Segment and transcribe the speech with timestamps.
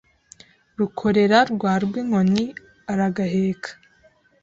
[0.77, 2.45] Rukorera rwa Rwinkoni
[2.91, 3.71] aragaheka